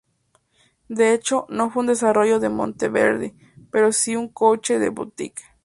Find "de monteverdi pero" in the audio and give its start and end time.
2.39-3.91